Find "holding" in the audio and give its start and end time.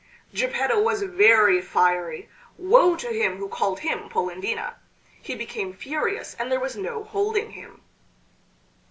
7.03-7.51